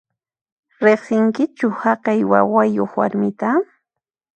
[0.85, 3.49] Riqsinkichu haqay wawayuq warmita?